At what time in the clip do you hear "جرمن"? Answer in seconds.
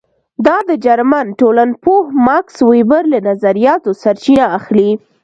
0.85-1.27